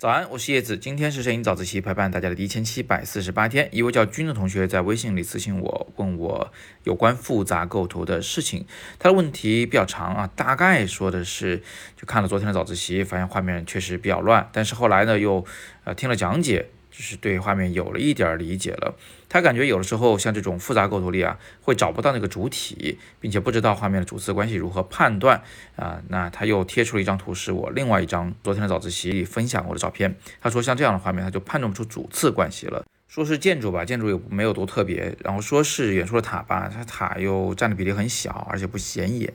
[0.00, 0.78] 早安，我是叶子。
[0.78, 3.68] 今天是摄影早自习陪伴大家的第一千七百四十八天。
[3.70, 6.50] 一位叫君的同学在微信里私信我，问我
[6.84, 8.64] 有关复杂构图的事情。
[8.98, 11.62] 他的问题比较长啊，大概说的是，
[11.98, 15.44] 就看了昨天的早自习，发现画面确实比较乱，但是后来呢，又
[15.84, 16.70] 呃听了讲解。
[16.90, 18.94] 就是对画面有了一点理解了，
[19.28, 25.40] 他感觉有的时候像这种复杂构图里啊，会找不到那个主体，并且不知道画面的主次关系如何判断
[25.76, 26.02] 啊。
[26.08, 30.14] 那他又贴出了一张图，是我另外一张昨天的早自习里分享过的照片。
[30.40, 32.84] 他说像这样的画面，他就判断不出主次关系了。
[33.08, 39.32] 说是建筑吧，建筑又没有多特别，然后说是远处的塔吧，它塔又占的比例很小，而且不显眼。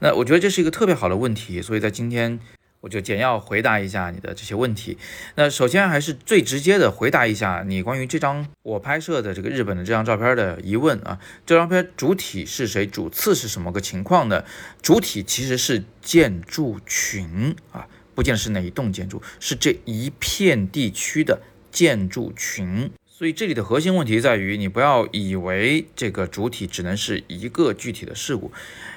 [0.00, 2.40] 那我觉得这是一个特别好的问题，所以在今天。
[2.84, 4.98] 我就简要回答一下你的这些问题。
[5.36, 11.18] 那首先还是最直接的回答一下你关于这张我拍摄的这个日本的这张照片的疑问啊。
[11.46, 12.86] 这张片主体是谁？
[12.86, 14.44] 主次是什么个情况呢？
[14.82, 21.40] 主体其实是建筑群啊，不见得是哪一栋建筑，是这一片地区的
[21.72, 22.90] 建筑群。
[23.16, 28.50] 所以这里的核心问题在于，你不要以为这个主体只能是一个具体的事物。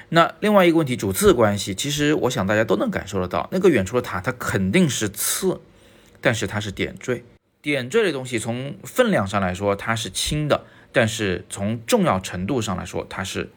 [0.08, 5.60] 那另外一个问题，主次关系，其实我想大家都能感受得到，那个远处的塔，它肯定是次，
[6.20, 7.22] 但是它是点缀。
[7.62, 13.48] 点缀的东西，从分量上来说它是轻的，但是从重要程度上来说它是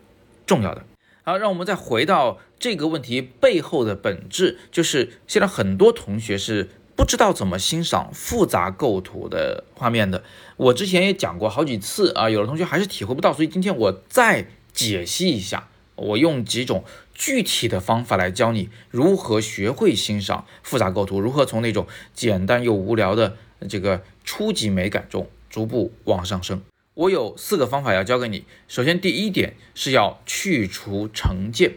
[0.45, 0.85] 重要的。
[1.23, 10.23] 好，让我们再回到这个问题背后的本质，就是现在很多同学是不知道怎么欣赏复杂构图的画面的。
[10.57, 15.67] 我之前也讲过好几次啊，有的同学还是体会不到，所以今天我再解析一下。
[15.95, 16.83] 我用几种
[17.13, 23.37] 具体的方法来教你如何学会欣赏复杂构图，如何从那种简单又无聊的
[23.69, 26.61] 这个初级美感中逐步往上升。
[26.95, 28.45] 我有四个方法要教给你。
[28.67, 31.73] 首先，第一点是要去除成见。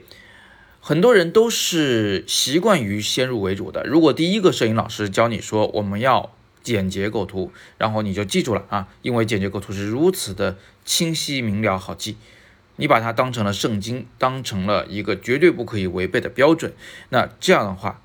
[0.86, 3.84] 很多人都是习惯于先入为主的。
[3.84, 12.18] 如果第一个摄影老师教你说我们要简洁构图，然后你就记住了啊，因为简洁构图是如此的清晰明了好记。
[12.76, 16.74] 你把它当成了圣经，当成了一个绝对不可以违背的标准，
[17.08, 18.02] 那这样的话，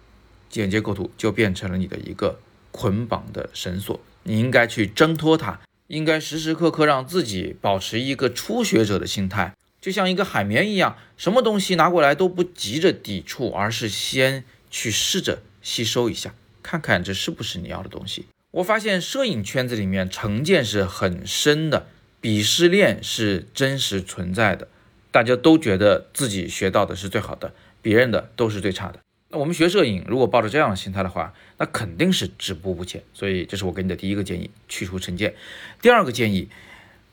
[0.50, 2.40] 简洁构图就变成了你的一个
[2.72, 4.00] 捆绑的绳索。
[4.24, 18.26] 你应该去挣脱它，应该时时刻刻让自己保持一个初学者的心态，就像一个海绵一样，什么东西拿过来都不急着抵触，而是先去试着吸收一下，看看这是不是你要的东西。
[18.52, 21.88] 我发现摄影圈子里面成见是很深的。
[22.22, 24.68] 鄙视链是真实存在的，
[25.10, 29.00] 大家都觉得自己学到的是最好的，别人的都是最差的。
[29.30, 33.02] 那我们学摄影，如果抱着这样的心态的话，那肯定是止步不前。
[33.14, 35.34] 所以，这是我给你的第一个建议：去除成见。
[35.82, 36.50] 第二个建议，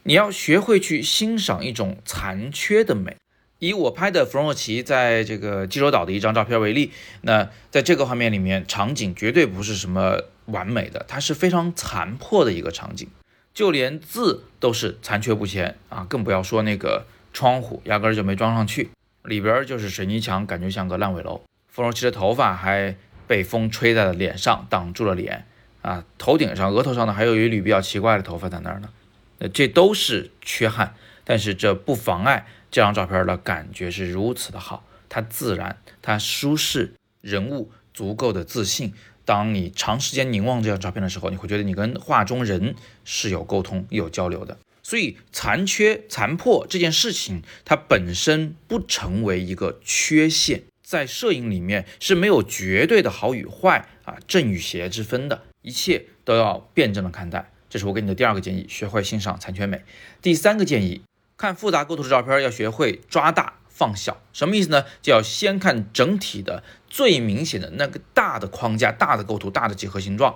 [0.07, 3.17] 你要学会去欣赏一种残缺的美。
[3.59, 13.09] 以我拍的弗洛奇在这个济州岛的一张照片为例，那在这个画面里面，场景绝对不是什么完美的，它是非常残破的一个场景。
[13.53, 18.91] 就连字都是残缺不全啊，更不要说那个窗户，压根儿就没装上去，
[19.25, 21.43] 里边就是水泥墙，感觉像个烂尾楼。
[21.67, 22.95] 弗洛奇的头发还
[23.27, 25.45] 被风吹在了脸上，挡住了脸
[25.83, 28.89] 啊，头顶上、额头上呢，还有一缕比较奇怪的头发在那儿呢。
[29.39, 38.93] 那这都是缺憾，但是这不妨碍这张照片的感觉是如此的好，它自然，它舒适，人物足够的自信。
[39.25, 44.57] 当你长时间凝望这张照片的时候，你会觉得你跟画中人是有沟通、有交流的。
[44.83, 57.51] 所以残缺、残破这件事情，它本身不成为一个缺陷，在摄影里面是没有绝对的好与坏啊、正与邪之分的，一切都要辩证的看待。
[57.69, 59.83] 这是我给你的第二个建议：学会欣赏残缺美。
[60.23, 61.03] 第三个建议，
[61.37, 63.55] 看复杂构图的照片要学会抓大。
[63.69, 64.87] 放小什么意思呢？
[65.03, 70.35] 就要先看整体的最明显的那个大的框架、大的构图、大的几何形状，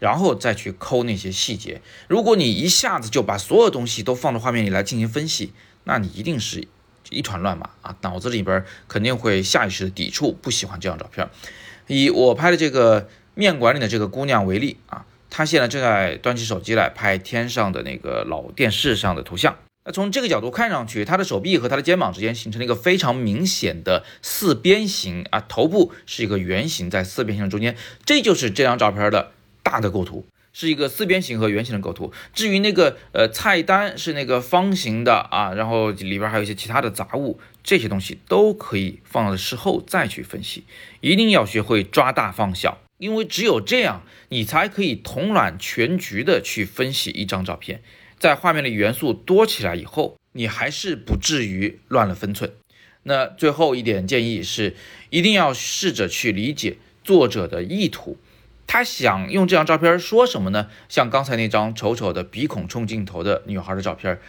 [0.00, 1.80] 然后再去抠那些细节。
[2.08, 5.52] 如果你一下子就把所有东西都放到画面里来进行分析，
[5.84, 6.66] 那你一定是
[7.10, 7.96] 一团乱麻啊！
[8.00, 11.30] 脑子里边肯定会下意识的抵触，不喜欢这张照片。
[11.86, 19.56] 以我拍的这个面馆里的这个姑娘为例啊，他现在正在端起手机来拍天上的那个老电视上的图像。
[19.84, 27.74] 那从这个角度看上去，他的手臂和他的肩膀之间形成了一个非常明显的四边形啊，头部是一个圆形，在四边形中间，
[28.04, 29.32] 这就是这张照片的
[29.62, 32.12] 大的构图，是一个四边形和圆形的构图。
[32.34, 40.64] 至于那个呃菜单是那个方形的啊，然后里边还有一些其他的杂物，这些东西都可以放到事后再去分析。
[41.00, 47.82] 一定要学会抓大放小，因为只有这样，你才可以统揽全局的去分析一张照片。
[48.18, 52.52] 在画面里元素多起来以后，你还是不至于乱了分寸。
[53.04, 54.76] 那最后一点建议是，
[55.08, 58.18] 一定要试着去理解作者的意图，
[58.66, 60.68] 他想用这张照片说什么呢？
[60.90, 64.20] 像刚才那张丑丑的鼻孔冲镜头的女孩的照片，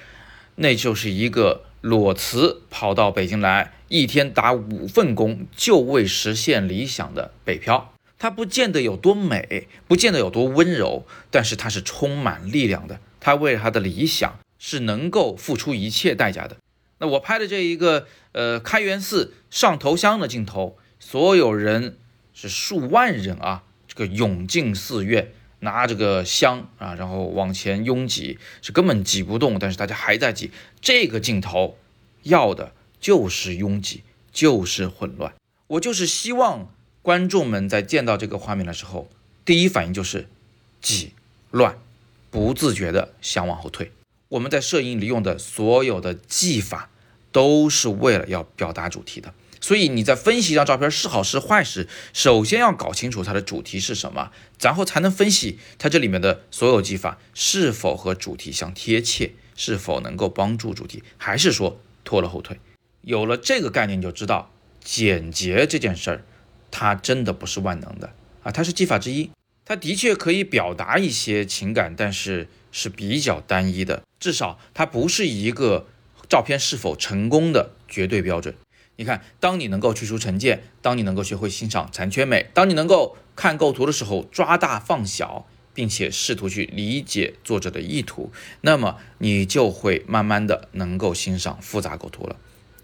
[0.56, 7.94] 那就是一个裸辞跑到北京来，一天打五份工，就为实现理想的北漂。
[8.22, 13.00] 她不见得有多美，不见得有多温柔，但是她是充满力量的。
[13.20, 16.58] 她为了她的理想是能够付出一切代价的。
[17.00, 21.98] 那我拍的这一个呃开元寺上头香的镜头，所有人
[22.36, 25.32] 是数万人啊，这个涌进寺院
[25.62, 30.52] 拿这个香啊，然后往前拥挤，是根本挤不动，但是大家还在挤。
[30.80, 31.76] 这个镜头
[32.22, 35.34] 要的就是拥挤，就是混乱。
[35.66, 36.70] 我就是希望。
[37.02, 39.10] 观众们在见到这个画面的时候，
[39.44, 40.28] 第一反应就是
[40.82, 41.14] 挤、
[41.50, 41.78] 乱，
[42.30, 43.92] 不自觉的想往后退。
[44.30, 46.92] 我们在摄影里用的所有的技法，
[47.32, 49.34] 都是为了要表达主题的。
[49.60, 62.60] 所以你在分析一张照片是好是坏时，首先要搞清楚它的主题是什么，然后才能分析它这里面的所有技法是否和主题相贴切，是否能够帮助主题，还是说拖了后腿。
[63.02, 64.52] 有了这个概念，就知道
[64.84, 66.24] 简洁这件事儿。
[66.72, 69.30] 它真的不是万能的啊，它是技法之一，
[69.66, 75.88] 它的确可以表达一些情感，但是是比较单一的，至少它不是一个
[76.28, 78.56] 照片是否成功的绝对标准。
[78.96, 88.32] 你看，当你能够去除成见，当你能够学会欣赏残缺美，当你能够看构图的时候抓大放小，并且试图去理解作者的意图，
[88.62, 92.36] 那么你就会慢慢的能够欣赏复杂构图了。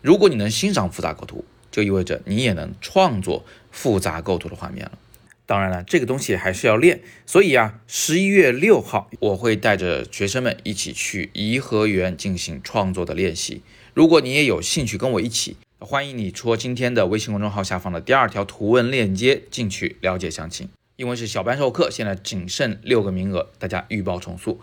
[0.02, 3.46] 如果你能欣赏复杂构图，就意味着你也能创作
[3.78, 4.98] 复杂构图的画面了。
[5.46, 7.02] 当然了，这个东西还是要练。
[7.28, 13.62] 所以啊，十一月六号我会带着学生们一起去颐和园进行创作的练习。
[13.94, 20.68] 如果你也有兴趣跟我一起，欢迎你戳今天的微信公众号下方的第二条图文链接进去了解详情。
[20.96, 24.60] 因为是小班授课，现在仅剩六个名额，大家预报重塑。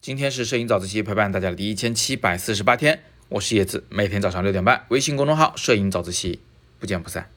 [0.00, 6.40] 今天是摄影早自习陪伴大家的第一千七百四十八天，我是叶子，每天早上六点半，微信公众号摄影早自习。
[6.80, 7.30] 不见不散。